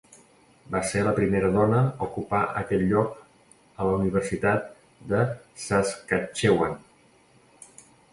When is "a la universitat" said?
3.83-4.65